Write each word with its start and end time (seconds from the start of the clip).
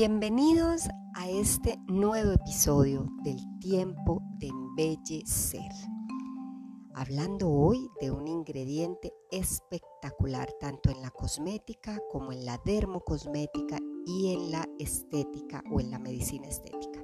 Bienvenidos 0.00 0.82
a 1.14 1.28
este 1.28 1.76
nuevo 1.88 2.30
episodio 2.30 3.08
del 3.24 3.40
tiempo 3.58 4.22
de 4.38 4.46
embellecer. 4.46 5.72
Hablando 6.94 7.50
hoy 7.50 7.90
de 8.00 8.12
un 8.12 8.28
ingrediente 8.28 9.12
espectacular 9.32 10.52
tanto 10.60 10.90
en 10.90 11.02
la 11.02 11.10
cosmética 11.10 12.00
como 12.12 12.30
en 12.30 12.44
la 12.44 12.60
dermocosmética 12.64 13.80
y 14.06 14.34
en 14.34 14.52
la 14.52 14.68
estética 14.78 15.64
o 15.68 15.80
en 15.80 15.90
la 15.90 15.98
medicina 15.98 16.46
estética. 16.46 17.02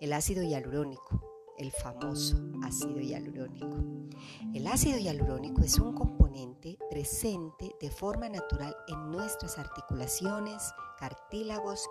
El 0.00 0.14
ácido 0.14 0.42
hialurónico, 0.42 1.20
el 1.58 1.72
famoso 1.72 2.38
ácido 2.62 3.00
hialurónico. 3.00 3.84
El 4.54 4.66
ácido 4.66 4.96
hialurónico 4.96 5.60
es 5.60 5.78
un 5.78 5.92
componente 5.92 6.78
presente 6.88 7.70
de 7.82 7.90
forma 7.90 8.30
natural 8.30 8.74
en 8.86 9.10
nuestras 9.10 9.58
articulaciones, 9.58 10.72
cartílagos 10.98 11.88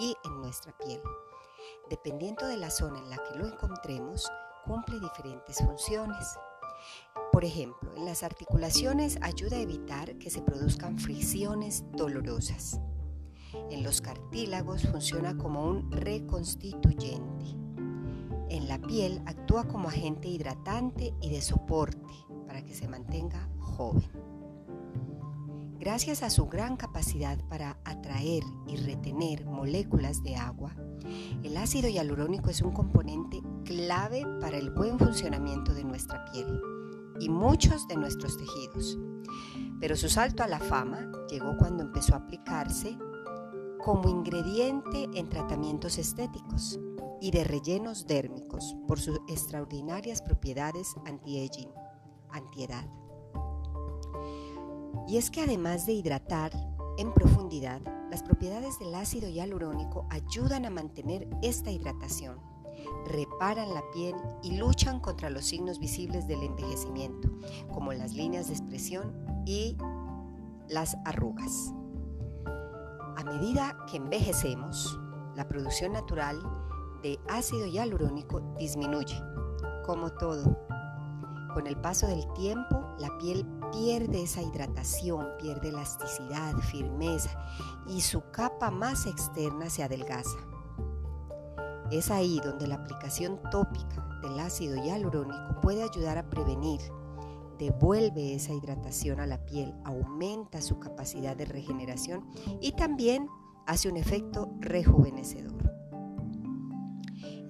y 0.00 0.16
en 0.24 0.40
nuestra 0.40 0.76
piel. 0.78 1.00
Dependiendo 1.90 2.46
de 2.46 2.56
la 2.56 2.70
zona 2.70 2.98
en 2.98 3.10
la 3.10 3.18
que 3.18 3.38
lo 3.38 3.46
encontremos, 3.46 4.30
cumple 4.64 4.98
diferentes 4.98 5.58
funciones. 5.58 6.38
Por 7.32 7.44
ejemplo, 7.44 7.94
en 7.96 8.06
las 8.06 8.22
articulaciones 8.22 9.18
ayuda 9.20 9.56
a 9.56 9.60
evitar 9.60 10.16
que 10.18 10.30
se 10.30 10.42
produzcan 10.42 10.98
fricciones 10.98 11.84
dolorosas. 11.92 12.80
En 13.70 13.82
los 13.82 14.00
cartílagos 14.00 14.88
funciona 14.88 15.36
como 15.36 15.64
un 15.64 15.92
reconstituyente. 15.92 17.46
En 18.48 18.68
la 18.68 18.78
piel 18.78 19.22
actúa 19.26 19.68
como 19.68 19.88
agente 19.88 20.28
hidratante 20.28 21.14
y 21.20 21.30
de 21.30 21.40
soporte 21.40 22.00
para 22.46 22.64
que 22.64 22.74
se 22.74 22.88
mantenga 22.88 23.48
joven. 23.58 24.29
Gracias 25.80 26.22
a 26.22 26.28
su 26.28 26.46
gran 26.46 26.76
capacidad 26.76 27.38
para 27.48 27.78
atraer 27.86 28.42
y 28.68 28.76
retener 28.76 29.46
moléculas 29.46 30.22
de 30.22 30.36
agua, 30.36 30.76
el 31.42 31.56
ácido 31.56 31.88
hialurónico 31.88 32.50
es 32.50 32.60
un 32.60 32.72
componente 32.72 33.40
clave 33.64 34.26
para 34.42 34.58
el 34.58 34.70
buen 34.72 34.98
funcionamiento 34.98 35.72
de 35.72 35.84
nuestra 35.84 36.22
piel 36.26 36.60
y 37.18 37.30
muchos 37.30 37.88
de 37.88 37.96
nuestros 37.96 38.36
tejidos. 38.36 38.98
Pero 39.80 39.96
su 39.96 40.10
salto 40.10 40.42
a 40.42 40.48
la 40.48 40.60
fama 40.60 41.10
llegó 41.30 41.56
cuando 41.56 41.82
empezó 41.82 42.12
a 42.12 42.18
aplicarse 42.18 42.98
como 43.82 44.10
ingrediente 44.10 45.08
en 45.14 45.30
tratamientos 45.30 45.96
estéticos 45.96 46.78
y 47.22 47.30
de 47.30 47.42
rellenos 47.42 48.06
dérmicos 48.06 48.76
por 48.86 49.00
sus 49.00 49.18
extraordinarias 49.28 50.20
propiedades 50.20 50.94
anti-aging, 51.06 51.70
antiedad. 52.28 52.86
Y 55.10 55.16
es 55.16 55.28
que 55.28 55.42
además 55.42 55.86
de 55.86 55.94
hidratar 55.94 56.52
en 56.96 57.12
profundidad, 57.12 57.80
las 58.12 58.22
propiedades 58.22 58.78
del 58.78 58.94
ácido 58.94 59.28
hialurónico 59.28 60.06
ayudan 60.08 60.66
a 60.66 60.70
mantener 60.70 61.26
esta 61.42 61.72
hidratación, 61.72 62.38
reparan 63.06 63.74
la 63.74 63.82
piel 63.90 64.14
y 64.44 64.56
luchan 64.56 65.00
contra 65.00 65.28
los 65.28 65.46
signos 65.46 65.80
visibles 65.80 66.28
del 66.28 66.44
envejecimiento, 66.44 67.28
como 67.74 67.92
las 67.92 68.12
líneas 68.12 68.46
de 68.46 68.52
expresión 68.52 69.12
y 69.46 69.76
las 70.68 70.96
arrugas. 71.04 71.74
A 73.16 73.24
medida 73.24 73.78
que 73.90 73.96
envejecemos, 73.96 74.96
la 75.34 75.48
producción 75.48 75.92
natural 75.92 76.40
de 77.02 77.18
ácido 77.28 77.66
hialurónico 77.66 78.54
disminuye, 78.60 79.20
como 79.84 80.12
todo. 80.12 80.56
Con 81.52 81.66
el 81.66 81.76
paso 81.80 82.06
del 82.06 82.32
tiempo, 82.34 82.94
la 83.00 83.18
piel 83.18 83.44
pierde 83.72 84.22
esa 84.22 84.42
hidratación, 84.42 85.26
pierde 85.38 85.68
elasticidad, 85.68 86.56
firmeza 86.58 87.30
y 87.86 88.00
su 88.00 88.22
capa 88.30 88.70
más 88.70 89.06
externa 89.06 89.70
se 89.70 89.82
adelgaza. 89.82 90.38
Es 91.90 92.10
ahí 92.10 92.40
donde 92.44 92.68
la 92.68 92.76
aplicación 92.76 93.40
tópica 93.50 94.20
del 94.22 94.38
ácido 94.38 94.76
hialurónico 94.76 95.60
puede 95.60 95.82
ayudar 95.82 96.18
a 96.18 96.28
prevenir, 96.28 96.80
devuelve 97.58 98.34
esa 98.34 98.54
hidratación 98.54 99.20
a 99.20 99.26
la 99.26 99.44
piel, 99.44 99.74
aumenta 99.84 100.62
su 100.62 100.78
capacidad 100.78 101.36
de 101.36 101.46
regeneración 101.46 102.26
y 102.60 102.72
también 102.72 103.28
hace 103.66 103.88
un 103.88 103.96
efecto 103.96 104.52
rejuvenecedor. 104.60 105.70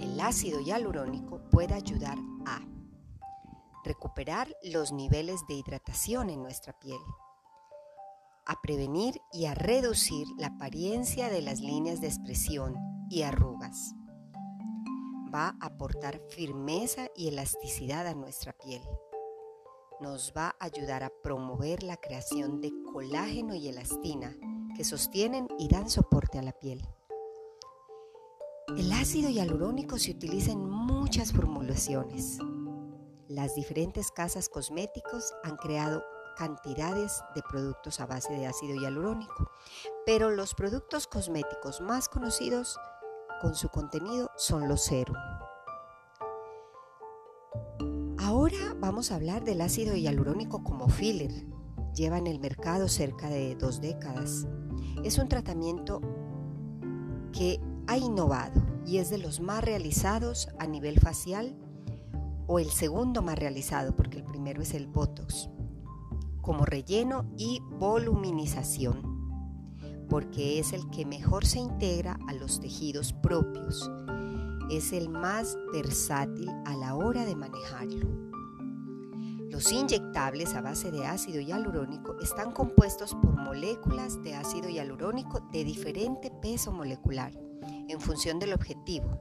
El 0.00 0.18
ácido 0.20 0.60
hialurónico 0.60 1.40
puede 1.50 1.74
ayudar 1.74 2.18
a 2.46 2.60
recuperar 3.84 4.54
los 4.62 4.92
niveles 4.92 5.40
de 5.48 5.54
hidratación 5.54 6.30
en 6.30 6.42
nuestra 6.42 6.78
piel, 6.78 7.00
a 8.46 8.60
prevenir 8.62 9.20
y 9.32 9.46
a 9.46 9.54
reducir 9.54 10.26
la 10.36 10.48
apariencia 10.48 11.28
de 11.28 11.42
las 11.42 11.60
líneas 11.60 12.00
de 12.00 12.08
expresión 12.08 12.74
y 13.08 13.22
arrugas. 13.22 13.94
Va 15.32 15.56
a 15.60 15.66
aportar 15.66 16.20
firmeza 16.28 17.08
y 17.14 17.28
elasticidad 17.28 18.06
a 18.06 18.14
nuestra 18.14 18.52
piel. 18.52 18.82
Nos 20.00 20.32
va 20.36 20.56
a 20.58 20.64
ayudar 20.64 21.04
a 21.04 21.12
promover 21.22 21.82
la 21.82 21.96
creación 21.96 22.60
de 22.60 22.72
colágeno 22.92 23.54
y 23.54 23.68
elastina 23.68 24.36
que 24.74 24.84
sostienen 24.84 25.46
y 25.58 25.68
dan 25.68 25.90
soporte 25.90 26.38
a 26.38 26.42
la 26.42 26.52
piel. 26.52 26.82
El 28.76 28.92
ácido 28.92 29.28
hialurónico 29.30 29.98
se 29.98 30.12
utiliza 30.12 30.52
en 30.52 30.68
muchas 30.68 31.32
formulaciones, 31.32 32.38
las 33.30 33.54
diferentes 33.54 34.10
casas 34.10 34.48
cosméticos 34.48 35.32
han 35.44 35.56
creado 35.56 36.02
cantidades 36.36 37.22
de 37.36 37.42
productos 37.42 38.00
a 38.00 38.06
base 38.06 38.32
de 38.32 38.48
ácido 38.48 38.74
hialurónico, 38.74 39.52
pero 40.04 40.30
los 40.30 40.54
productos 40.54 41.06
cosméticos 41.06 41.80
más 41.80 42.08
conocidos 42.08 42.76
con 43.40 43.54
su 43.54 43.68
contenido 43.68 44.30
son 44.36 44.68
los 44.68 44.82
serum. 44.82 45.16
Ahora 48.18 48.74
vamos 48.80 49.12
a 49.12 49.14
hablar 49.14 49.44
del 49.44 49.60
ácido 49.60 49.94
hialurónico 49.94 50.64
como 50.64 50.88
filler. 50.88 51.46
Lleva 51.94 52.18
en 52.18 52.26
el 52.26 52.40
mercado 52.40 52.88
cerca 52.88 53.28
de 53.28 53.54
dos 53.54 53.80
décadas. 53.80 54.48
Es 55.04 55.18
un 55.18 55.28
tratamiento 55.28 56.00
que 57.32 57.60
ha 57.86 57.96
innovado 57.96 58.60
y 58.84 58.98
es 58.98 59.08
de 59.08 59.18
los 59.18 59.38
más 59.38 59.62
realizados 59.62 60.48
a 60.58 60.66
nivel 60.66 60.98
facial 60.98 61.56
o 62.52 62.58
el 62.58 62.70
segundo 62.70 63.22
más 63.22 63.38
realizado, 63.38 63.94
porque 63.94 64.18
el 64.18 64.24
primero 64.24 64.60
es 64.60 64.74
el 64.74 64.88
Botox, 64.88 65.48
como 66.40 66.64
relleno 66.64 67.30
y 67.36 67.60
voluminización, 67.78 69.76
porque 70.08 70.58
es 70.58 70.72
el 70.72 70.90
que 70.90 71.06
mejor 71.06 71.46
se 71.46 71.60
integra 71.60 72.18
a 72.26 72.32
los 72.32 72.58
tejidos 72.58 73.12
propios, 73.12 73.88
es 74.68 74.92
el 74.92 75.08
más 75.08 75.56
versátil 75.72 76.50
a 76.66 76.74
la 76.74 76.96
hora 76.96 77.24
de 77.24 77.36
manejarlo. 77.36 78.08
Los 79.48 79.70
inyectables 79.70 80.52
a 80.54 80.60
base 80.60 80.90
de 80.90 81.06
ácido 81.06 81.40
hialurónico 81.40 82.18
están 82.20 82.50
compuestos 82.50 83.14
por 83.14 83.36
moléculas 83.36 84.20
de 84.24 84.34
ácido 84.34 84.68
hialurónico 84.68 85.38
de 85.52 85.62
diferente 85.62 86.32
peso 86.42 86.72
molecular 86.72 87.32
en 87.88 88.00
función 88.00 88.40
del 88.40 88.54
objetivo, 88.54 89.20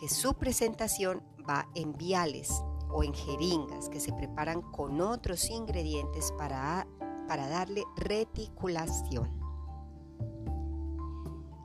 que 0.00 0.08
su 0.08 0.32
presentación 0.32 1.22
va 1.48 1.68
en 1.74 1.92
viales 1.92 2.50
o 2.88 3.04
en 3.04 3.12
jeringas 3.12 3.90
que 3.90 4.00
se 4.00 4.12
preparan 4.14 4.62
con 4.62 5.00
otros 5.00 5.50
ingredientes 5.50 6.32
para, 6.38 6.86
para 7.28 7.48
darle 7.48 7.84
reticulación. 7.96 9.38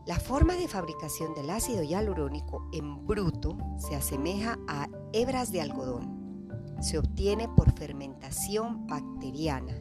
La 0.06 0.20
forma 0.20 0.56
de 0.56 0.68
fabricación 0.68 1.34
del 1.34 1.50
ácido 1.50 1.82
hialurónico 1.82 2.70
en 2.74 3.08
bruto 3.08 3.58
se 3.78 3.96
asemeja 3.96 4.60
a 4.68 4.88
hebras 5.14 5.52
de 5.52 5.62
algodón. 5.62 6.50
Se 6.82 7.00
obtiene 7.00 7.48
por 7.48 7.72
fermentación 7.72 8.86
bacteriana, 8.86 9.74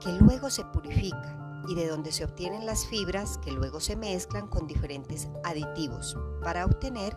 que 0.00 0.12
luego 0.20 0.50
se 0.50 0.64
purifica 0.66 1.62
y 1.66 1.74
de 1.74 1.88
donde 1.88 2.12
se 2.12 2.24
obtienen 2.24 2.66
las 2.66 2.86
fibras 2.86 3.38
que 3.38 3.50
luego 3.50 3.80
se 3.80 3.96
mezclan 3.96 4.46
con 4.48 4.66
diferentes 4.66 5.28
aditivos 5.42 6.16
para 6.42 6.66
obtener 6.66 7.16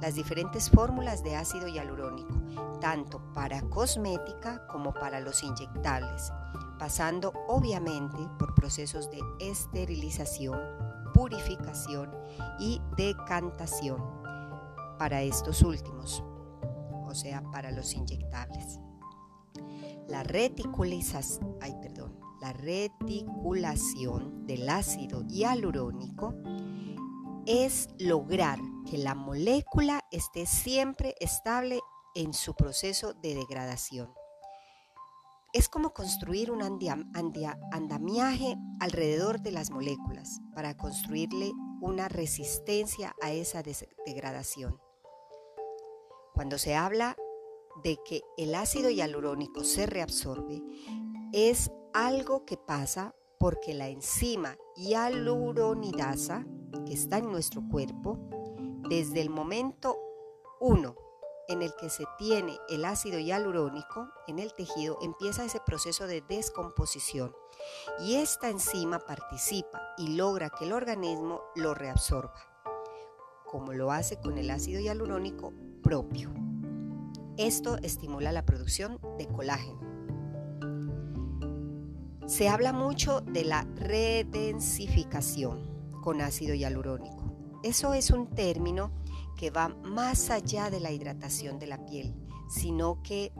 las 0.00 0.14
diferentes 0.14 0.70
fórmulas 0.70 1.22
de 1.22 1.36
ácido 1.36 1.68
hialurónico, 1.68 2.34
tanto 2.80 3.20
para 3.34 3.62
cosmética 3.62 4.66
como 4.66 4.92
para 4.94 5.20
los 5.20 5.42
inyectables, 5.42 6.32
pasando 6.78 7.32
obviamente 7.48 8.18
por 8.38 8.54
procesos 8.54 9.10
de 9.10 9.20
esterilización, 9.40 10.58
purificación 11.12 12.10
y 12.58 12.80
decantación 12.96 14.02
para 14.98 15.22
estos 15.22 15.62
últimos, 15.62 16.22
o 17.06 17.14
sea, 17.14 17.42
para 17.50 17.70
los 17.70 17.94
inyectables. 17.94 18.80
La 20.08 20.22
reticulización, 20.22 21.50
reticulación 22.52 24.46
del 24.46 24.68
ácido 24.68 25.22
hialurónico 25.26 26.34
es 27.50 27.88
lograr 27.98 28.60
que 28.88 28.96
la 28.96 29.16
molécula 29.16 30.04
esté 30.12 30.46
siempre 30.46 31.16
estable 31.18 31.80
en 32.14 32.32
su 32.32 32.54
proceso 32.54 33.12
de 33.12 33.34
degradación. 33.34 34.14
Es 35.52 35.68
como 35.68 35.92
construir 35.92 36.52
un 36.52 36.62
andamiaje 36.62 38.56
alrededor 38.78 39.40
de 39.40 39.50
las 39.50 39.72
moléculas 39.72 40.40
para 40.54 40.76
construirle 40.76 41.50
una 41.80 42.06
resistencia 42.06 43.16
a 43.20 43.32
esa 43.32 43.64
degradación. 44.06 44.80
Cuando 46.32 46.56
se 46.56 46.76
habla 46.76 47.16
de 47.82 47.98
que 48.04 48.22
el 48.38 48.54
ácido 48.54 48.90
hialurónico 48.90 49.64
se 49.64 49.86
reabsorbe, 49.86 50.62
es 51.32 51.72
algo 51.94 52.44
que 52.44 52.56
pasa 52.56 53.12
porque 53.40 53.74
la 53.74 53.88
enzima 53.88 54.56
hialuronidasa 54.76 56.46
que 56.86 56.94
está 56.94 57.18
en 57.18 57.30
nuestro 57.30 57.62
cuerpo, 57.68 58.18
desde 58.88 59.20
el 59.20 59.30
momento 59.30 59.96
1 60.60 60.94
en 61.50 61.62
el 61.62 61.74
que 61.74 61.90
se 61.90 62.04
tiene 62.16 62.58
el 62.68 62.84
ácido 62.84 63.18
hialurónico 63.18 64.08
en 64.28 64.38
el 64.38 64.54
tejido, 64.54 64.98
empieza 65.02 65.44
ese 65.44 65.58
proceso 65.58 66.06
de 66.06 66.20
descomposición 66.22 67.34
y 68.00 68.14
esta 68.14 68.48
enzima 68.48 69.00
participa 69.00 69.80
y 69.98 70.14
logra 70.16 70.50
que 70.50 70.64
el 70.64 70.72
organismo 70.72 71.42
lo 71.56 71.74
reabsorba, 71.74 72.34
como 73.46 73.72
lo 73.72 73.90
hace 73.90 74.20
con 74.20 74.38
el 74.38 74.48
ácido 74.50 74.80
hialurónico 74.80 75.52
propio. 75.82 76.32
Esto 77.36 77.78
estimula 77.82 78.30
la 78.30 78.44
producción 78.44 79.00
de 79.18 79.26
colágeno. 79.26 79.80
Se 82.26 82.48
habla 82.48 82.72
mucho 82.72 83.22
de 83.22 83.44
la 83.44 83.62
redensificación 83.74 85.69
con 86.00 86.20
ácido 86.20 86.54
hialurónico. 86.54 87.58
Eso 87.62 87.94
es 87.94 88.10
un 88.10 88.28
término 88.28 88.90
que 89.36 89.50
va 89.50 89.68
más 89.68 90.30
allá 90.30 90.70
de 90.70 90.80
la 90.80 90.92
hidratación 90.92 91.58
de 91.58 91.66
la 91.66 91.84
piel, 91.84 92.14
sino 92.48 93.02
que 93.02 93.32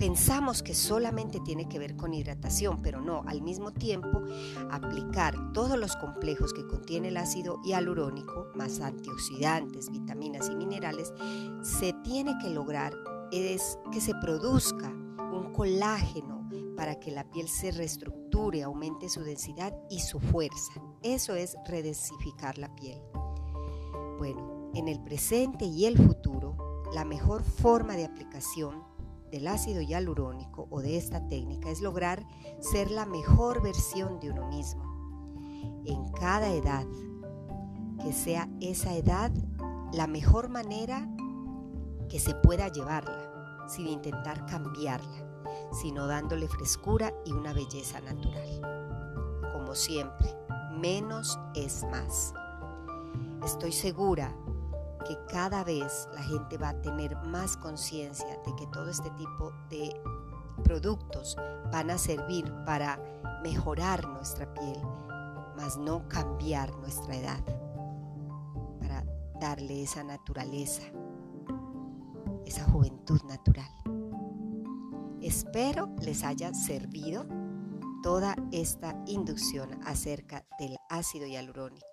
pensamos 0.00 0.62
que 0.62 0.74
solamente 0.74 1.40
tiene 1.40 1.68
que 1.68 1.78
ver 1.78 1.94
con 1.94 2.14
hidratación, 2.14 2.80
pero 2.80 3.02
no, 3.02 3.22
al 3.26 3.42
mismo 3.42 3.70
tiempo 3.70 4.22
aplicar 4.70 5.52
todos 5.52 5.78
los 5.78 5.94
complejos 5.96 6.54
que 6.54 6.66
contiene 6.66 7.08
el 7.08 7.18
ácido 7.18 7.60
hialurónico, 7.64 8.48
más 8.54 8.80
antioxidantes, 8.80 9.90
vitaminas 9.90 10.48
y 10.48 10.56
minerales, 10.56 11.12
se 11.62 11.92
tiene 12.02 12.38
que 12.40 12.48
lograr 12.48 12.94
es 13.30 13.78
que 13.92 14.00
se 14.00 14.14
produzca 14.14 14.88
un 14.88 15.52
colágeno 15.52 16.39
para 16.80 16.98
que 16.98 17.10
la 17.10 17.24
piel 17.24 17.46
se 17.46 17.72
reestructure, 17.72 18.62
aumente 18.62 19.10
su 19.10 19.20
densidad 19.20 19.76
y 19.90 20.00
su 20.00 20.18
fuerza. 20.18 20.72
Eso 21.02 21.34
es 21.34 21.58
redensificar 21.66 22.56
la 22.56 22.74
piel. 22.74 22.98
Bueno, 24.16 24.70
en 24.74 24.88
el 24.88 24.98
presente 24.98 25.66
y 25.66 25.84
el 25.84 25.98
futuro, 25.98 26.56
la 26.94 27.04
mejor 27.04 27.42
forma 27.42 27.96
de 27.96 28.06
aplicación 28.06 28.82
del 29.30 29.48
ácido 29.48 29.82
hialurónico 29.82 30.68
o 30.70 30.80
de 30.80 30.96
esta 30.96 31.28
técnica 31.28 31.68
es 31.68 31.82
lograr 31.82 32.26
ser 32.60 32.90
la 32.90 33.04
mejor 33.04 33.62
versión 33.62 34.18
de 34.18 34.30
uno 34.30 34.48
mismo 34.48 35.84
en 35.84 36.10
cada 36.12 36.48
edad, 36.48 36.86
que 38.02 38.14
sea 38.14 38.48
esa 38.62 38.96
edad 38.96 39.30
la 39.92 40.06
mejor 40.06 40.48
manera 40.48 41.06
que 42.08 42.18
se 42.18 42.34
pueda 42.36 42.72
llevarla 42.72 43.68
sin 43.68 43.86
intentar 43.86 44.46
cambiarla 44.46 45.29
sino 45.72 46.06
dándole 46.06 46.48
frescura 46.48 47.12
y 47.24 47.32
una 47.32 47.52
belleza 47.52 48.00
natural. 48.00 48.60
Como 49.52 49.74
siempre, 49.74 50.34
menos 50.78 51.38
es 51.54 51.84
más. 51.84 52.34
Estoy 53.44 53.72
segura 53.72 54.34
que 55.06 55.18
cada 55.26 55.64
vez 55.64 56.08
la 56.14 56.22
gente 56.22 56.58
va 56.58 56.70
a 56.70 56.80
tener 56.82 57.16
más 57.16 57.56
conciencia 57.56 58.28
de 58.46 58.54
que 58.56 58.66
todo 58.68 58.88
este 58.88 59.10
tipo 59.10 59.52
de 59.68 59.92
productos 60.62 61.36
van 61.72 61.90
a 61.90 61.98
servir 61.98 62.52
para 62.66 62.98
mejorar 63.42 64.06
nuestra 64.08 64.52
piel, 64.52 64.80
mas 65.56 65.76
no 65.78 66.06
cambiar 66.08 66.74
nuestra 66.76 67.16
edad, 67.16 67.44
para 68.78 69.04
darle 69.40 69.82
esa 69.82 70.04
naturaleza, 70.04 70.82
esa 72.44 72.64
juventud 72.64 73.20
natural. 73.24 73.79
Espero 75.22 75.94
les 76.00 76.24
haya 76.24 76.54
servido 76.54 77.26
toda 78.02 78.34
esta 78.52 78.96
inducción 79.06 79.78
acerca 79.84 80.46
del 80.58 80.78
ácido 80.88 81.26
hialurónico. 81.26 81.86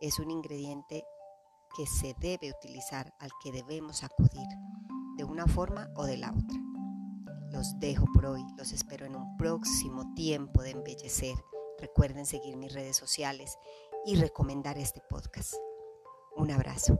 Es 0.00 0.20
un 0.20 0.30
ingrediente 0.30 1.04
que 1.76 1.86
se 1.86 2.14
debe 2.20 2.52
utilizar, 2.52 3.12
al 3.18 3.30
que 3.42 3.50
debemos 3.50 4.04
acudir, 4.04 4.46
de 5.16 5.24
una 5.24 5.46
forma 5.46 5.88
o 5.96 6.04
de 6.04 6.16
la 6.16 6.30
otra. 6.30 6.60
Los 7.50 7.76
dejo 7.80 8.06
por 8.14 8.26
hoy, 8.26 8.44
los 8.56 8.72
espero 8.72 9.04
en 9.04 9.16
un 9.16 9.36
próximo 9.36 10.14
tiempo 10.14 10.62
de 10.62 10.70
embellecer. 10.70 11.34
Recuerden 11.80 12.24
seguir 12.24 12.56
mis 12.56 12.72
redes 12.72 12.96
sociales 12.96 13.58
y 14.06 14.14
recomendar 14.14 14.78
este 14.78 15.00
podcast. 15.08 15.54
Un 16.36 16.52
abrazo. 16.52 16.98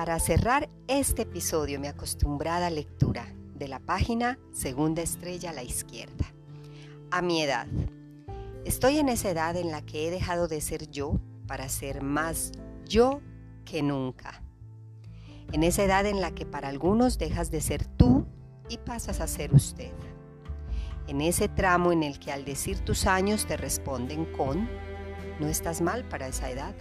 Para 0.00 0.18
cerrar 0.18 0.70
este 0.88 1.22
episodio 1.22 1.78
mi 1.78 1.86
acostumbrada 1.86 2.70
lectura 2.70 3.26
de 3.54 3.68
la 3.68 3.80
página 3.80 4.38
Segunda 4.50 5.02
Estrella 5.02 5.50
a 5.50 5.52
la 5.52 5.62
izquierda. 5.62 6.24
A 7.10 7.20
mi 7.20 7.42
edad. 7.42 7.66
Estoy 8.64 8.96
en 8.96 9.10
esa 9.10 9.28
edad 9.28 9.56
en 9.56 9.70
la 9.70 9.82
que 9.82 10.08
he 10.08 10.10
dejado 10.10 10.48
de 10.48 10.62
ser 10.62 10.90
yo 10.90 11.20
para 11.46 11.68
ser 11.68 12.02
más 12.02 12.52
yo 12.88 13.20
que 13.66 13.82
nunca. 13.82 14.42
En 15.52 15.62
esa 15.62 15.84
edad 15.84 16.06
en 16.06 16.22
la 16.22 16.30
que 16.30 16.46
para 16.46 16.68
algunos 16.68 17.18
dejas 17.18 17.50
de 17.50 17.60
ser 17.60 17.84
tú 17.84 18.24
y 18.70 18.78
pasas 18.78 19.20
a 19.20 19.26
ser 19.26 19.52
usted. 19.52 19.92
En 21.08 21.20
ese 21.20 21.46
tramo 21.46 21.92
en 21.92 22.04
el 22.04 22.18
que 22.18 22.32
al 22.32 22.46
decir 22.46 22.80
tus 22.80 23.06
años 23.06 23.44
te 23.44 23.58
responden 23.58 24.24
con, 24.32 24.66
no 25.40 25.46
estás 25.46 25.82
mal 25.82 26.08
para 26.08 26.26
esa 26.26 26.50
edad 26.50 26.74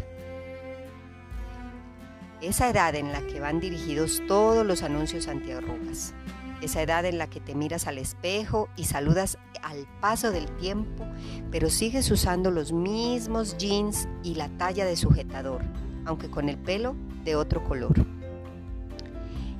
esa 2.41 2.69
edad 2.69 2.96
en 2.96 3.12
la 3.12 3.22
que 3.22 3.39
van 3.39 3.60
dirigidos 3.60 4.22
todos 4.27 4.65
los 4.65 4.84
anuncios 4.84 5.27
antiarrugas. 5.27 6.13
Esa 6.62 6.81
edad 6.81 7.05
en 7.05 7.17
la 7.17 7.29
que 7.29 7.39
te 7.39 7.55
miras 7.55 7.88
al 7.88 7.98
espejo 7.98 8.69
y 8.75 8.86
saludas 8.86 9.38
al 9.62 9.88
paso 10.01 10.31
del 10.31 10.50
tiempo, 10.58 11.05
pero 11.51 11.69
sigues 11.69 12.10
usando 12.12 12.51
los 12.51 12.72
mismos 12.72 13.58
jeans 13.58 14.08
y 14.24 14.36
la 14.36 14.50
talla 14.50 14.86
de 14.86 14.96
sujetador, 14.96 15.62
aunque 16.05 16.29
con 16.29 16.50
el 16.50 16.58
pelo 16.58 16.96
de 17.24 17.36
otro 17.36 17.63
color. 17.63 18.05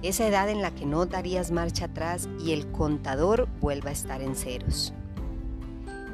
Esa 0.01 0.27
edad 0.27 0.50
en 0.50 0.62
la 0.62 0.71
que 0.71 0.86
no 0.86 1.05
darías 1.05 1.51
marcha 1.51 1.86
atrás 1.86 2.29
y 2.39 2.53
el 2.53 2.71
contador 2.71 3.50
vuelva 3.59 3.89
a 3.89 3.93
estar 3.93 4.21
en 4.21 4.36
ceros. 4.36 4.93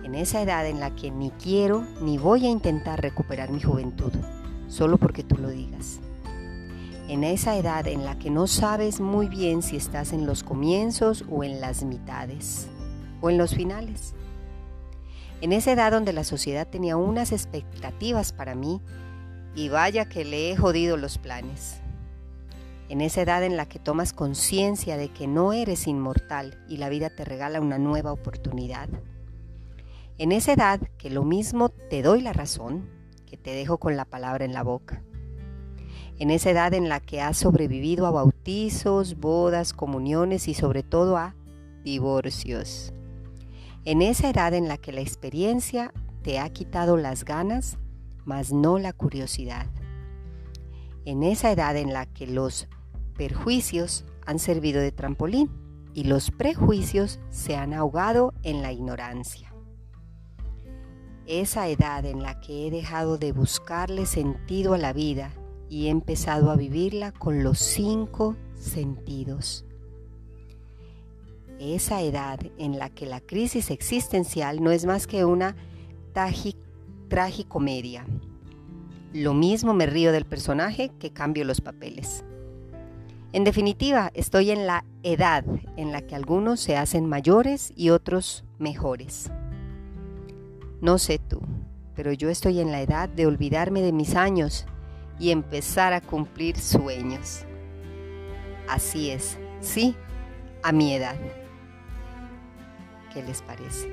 En 0.03 0.15
esa 0.15 0.41
edad 0.41 0.67
en 0.67 0.79
la 0.79 0.95
que 0.95 1.11
ni 1.11 1.29
quiero 1.31 1.85
ni 2.01 2.17
voy 2.17 2.45
a 2.45 2.49
intentar 2.49 3.01
recuperar 3.01 3.51
mi 3.51 3.61
juventud, 3.61 4.11
solo 4.67 4.97
porque 4.97 5.23
tú 5.23 5.37
lo 5.37 5.49
digas 5.49 5.99
en 7.07 7.23
esa 7.23 7.55
edad 7.55 7.87
en 7.87 8.03
la 8.03 8.17
que 8.17 8.31
no 8.31 8.47
sabes 8.47 8.99
muy 8.99 9.27
bien 9.27 9.61
si 9.61 9.75
estás 9.75 10.11
en 10.11 10.25
los 10.25 10.43
comienzos 10.43 11.23
o 11.29 11.43
en 11.43 11.61
las 11.61 11.83
mitades 11.83 12.67
o 13.21 13.29
en 13.29 13.37
los 13.37 13.53
finales. 13.53 14.15
En 15.41 15.53
esa 15.53 15.71
edad 15.71 15.91
donde 15.91 16.13
la 16.13 16.23
sociedad 16.23 16.67
tenía 16.67 16.97
unas 16.97 17.31
expectativas 17.31 18.33
para 18.33 18.55
mí 18.55 18.81
y 19.53 19.69
vaya 19.69 20.05
que 20.05 20.25
le 20.25 20.51
he 20.51 20.57
jodido 20.57 20.97
los 20.97 21.19
planes. 21.19 21.79
En 22.89 23.01
esa 23.01 23.21
edad 23.21 23.43
en 23.43 23.55
la 23.55 23.67
que 23.67 23.79
tomas 23.79 24.11
conciencia 24.11 24.97
de 24.97 25.09
que 25.09 25.27
no 25.27 25.53
eres 25.53 25.87
inmortal 25.87 26.57
y 26.67 26.77
la 26.77 26.89
vida 26.89 27.11
te 27.11 27.23
regala 27.23 27.61
una 27.61 27.77
nueva 27.77 28.11
oportunidad. 28.11 28.89
En 30.17 30.31
esa 30.31 30.53
edad 30.53 30.79
que 30.97 31.09
lo 31.11 31.23
mismo 31.23 31.69
te 31.69 32.01
doy 32.01 32.21
la 32.21 32.33
razón 32.33 32.89
que 33.27 33.37
te 33.37 33.51
dejo 33.51 33.77
con 33.77 33.95
la 33.95 34.05
palabra 34.05 34.45
en 34.45 34.53
la 34.53 34.63
boca 34.63 35.03
en 36.17 36.31
esa 36.31 36.51
edad 36.51 36.73
en 36.73 36.89
la 36.89 36.99
que 36.99 37.21
has 37.21 37.37
sobrevivido 37.37 38.05
a 38.07 38.11
bautizos, 38.11 39.19
bodas, 39.19 39.73
comuniones 39.73 40.47
y 40.47 40.53
sobre 40.53 40.83
todo 40.83 41.17
a 41.17 41.35
divorcios. 41.83 42.93
En 43.83 44.01
esa 44.01 44.29
edad 44.29 44.53
en 44.53 44.67
la 44.67 44.77
que 44.77 44.91
la 44.91 45.01
experiencia 45.01 45.93
te 46.23 46.39
ha 46.39 46.49
quitado 46.49 46.97
las 46.97 47.25
ganas 47.25 47.77
mas 48.25 48.51
no 48.51 48.79
la 48.79 48.91
curiosidad. 48.91 49.67
En 51.05 51.23
esa 51.23 51.51
edad 51.51 51.77
en 51.77 51.93
la 51.93 52.07
que 52.07 52.27
los 52.27 52.67
perjuicios 53.15 54.05
han 54.25 54.39
servido 54.39 54.81
de 54.81 54.91
trampolín 54.91 55.51
y 55.93 56.05
los 56.05 56.31
prejuicios 56.31 57.19
se 57.29 57.55
han 57.55 57.73
ahogado 57.73 58.33
en 58.41 58.61
la 58.61 58.71
ignorancia. 58.71 59.53
Esa 61.27 61.67
edad 61.69 62.05
en 62.05 62.21
la 62.21 62.39
que 62.39 62.67
he 62.67 62.71
dejado 62.71 63.17
de 63.17 63.31
buscarle 63.31 64.05
sentido 64.05 64.73
a 64.73 64.77
la 64.77 64.93
vida 64.93 65.31
y 65.75 65.87
he 65.87 65.89
empezado 65.89 66.51
a 66.51 66.55
vivirla 66.55 67.11
con 67.11 67.43
los 67.43 67.59
cinco 67.59 68.37
sentidos. 68.57 69.65
Esa 71.59 72.01
edad 72.01 72.39
en 72.57 72.79
la 72.79 72.89
que 72.89 73.05
la 73.05 73.19
crisis 73.19 73.69
existencial 73.69 74.63
no 74.63 74.71
es 74.71 74.85
más 74.85 75.05
que 75.05 75.25
una 75.25 75.57
tragicomedia. 77.09 78.05
Lo 79.11 79.33
mismo 79.33 79.73
me 79.73 79.85
río 79.85 80.13
del 80.13 80.23
personaje 80.23 80.91
que 80.97 81.11
cambio 81.11 81.43
los 81.43 81.59
papeles. 81.59 82.23
En 83.33 83.43
definitiva, 83.43 84.11
estoy 84.13 84.51
en 84.51 84.67
la 84.67 84.85
edad 85.03 85.43
en 85.75 85.91
la 85.91 86.03
que 86.03 86.15
algunos 86.15 86.61
se 86.61 86.77
hacen 86.77 87.05
mayores 87.05 87.73
y 87.75 87.89
otros 87.89 88.45
mejores. 88.59 89.29
No 90.79 90.99
sé 90.99 91.19
tú, 91.19 91.41
pero 91.97 92.13
yo 92.13 92.29
estoy 92.29 92.61
en 92.61 92.71
la 92.71 92.81
edad 92.81 93.09
de 93.09 93.25
olvidarme 93.25 93.81
de 93.81 93.91
mis 93.91 94.15
años 94.15 94.67
y 95.19 95.31
empezar 95.31 95.93
a 95.93 96.01
cumplir 96.01 96.57
sueños. 96.57 97.43
Así 98.67 99.11
es, 99.11 99.37
sí, 99.61 99.95
a 100.63 100.71
mi 100.71 100.93
edad. 100.93 101.15
¿Qué 103.13 103.23
les 103.23 103.41
parece? 103.41 103.89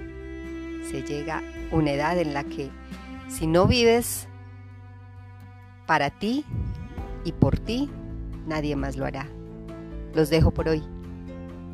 Se 0.91 1.02
llega 1.02 1.43
una 1.71 1.93
edad 1.93 2.19
en 2.19 2.35
la 2.35 2.45
que 2.45 2.71
si 3.29 3.47
no 3.47 3.67
vives 3.67 4.26
para 5.87 6.11
ti 6.11 6.45
y 7.25 7.33
por 7.33 7.59
ti, 7.59 7.91
nadie 8.47 8.76
más 8.76 8.97
lo 8.97 9.05
hará. 9.05 9.29
Los 10.14 10.29
dejo 10.29 10.50
por 10.50 10.69
hoy. 10.69 10.83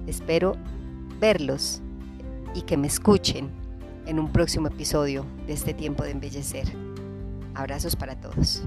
Espero 0.06 0.56
verlos 1.20 1.82
y 2.54 2.62
que 2.62 2.76
me 2.76 2.86
escuchen 2.86 3.50
en 4.06 4.18
un 4.18 4.32
próximo 4.32 4.68
episodio 4.68 5.24
de 5.46 5.52
este 5.52 5.74
tiempo 5.74 6.02
de 6.02 6.10
embellecer. 6.12 6.66
Abrazos 7.54 7.96
para 7.96 8.20
todos. 8.20 8.62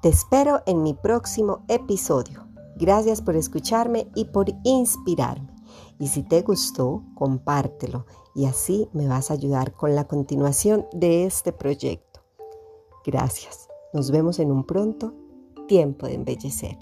Te 0.00 0.08
espero 0.08 0.62
en 0.66 0.84
mi 0.84 0.94
próximo 0.94 1.64
episodio. 1.66 2.46
Gracias 2.76 3.20
por 3.20 3.34
escucharme 3.34 4.08
y 4.14 4.26
por 4.26 4.46
inspirarme. 4.62 5.52
Y 5.98 6.06
si 6.06 6.22
te 6.22 6.42
gustó, 6.42 7.02
compártelo 7.16 8.06
y 8.32 8.46
así 8.46 8.88
me 8.92 9.08
vas 9.08 9.32
a 9.32 9.34
ayudar 9.34 9.72
con 9.72 9.96
la 9.96 10.06
continuación 10.06 10.86
de 10.92 11.24
este 11.24 11.52
proyecto. 11.52 12.20
Gracias. 13.04 13.68
Nos 13.92 14.12
vemos 14.12 14.38
en 14.38 14.52
un 14.52 14.62
pronto 14.64 15.14
tiempo 15.66 16.06
de 16.06 16.14
embellecer. 16.14 16.78